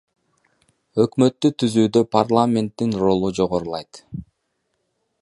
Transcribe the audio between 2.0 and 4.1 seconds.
парламенттин ролу жогорулайт.